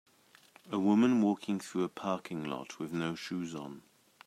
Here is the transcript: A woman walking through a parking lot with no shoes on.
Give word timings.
A 0.71 0.79
woman 0.79 1.21
walking 1.21 1.59
through 1.59 1.83
a 1.83 1.87
parking 1.87 2.43
lot 2.43 2.79
with 2.79 2.91
no 2.91 3.13
shoes 3.13 3.53
on. 3.53 3.83